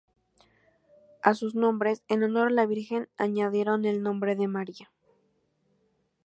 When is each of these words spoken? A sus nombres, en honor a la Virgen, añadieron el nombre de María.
A 1.21 1.35
sus 1.35 1.53
nombres, 1.53 2.01
en 2.07 2.23
honor 2.23 2.47
a 2.47 2.49
la 2.49 2.65
Virgen, 2.65 3.07
añadieron 3.17 3.85
el 3.85 4.01
nombre 4.01 4.35
de 4.35 4.47
María. 4.47 4.91